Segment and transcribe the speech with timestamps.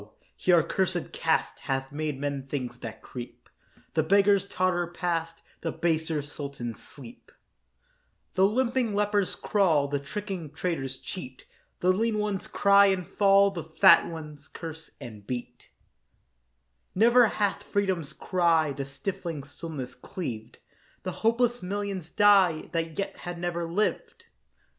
[0.35, 3.47] here accursèd caste Hath made men things that creep;
[3.93, 7.31] The beggars totter past, The baser sultans sleep;
[8.33, 11.45] The limping lepers crawl, The tricking traders cheat;
[11.81, 15.69] The lean ones cry and fall, The fat ones curse and beat;
[16.95, 20.57] Never hath freedom's cry The stifling stillness cleaved;
[21.03, 24.25] The hopeless millions die That yet have never lived.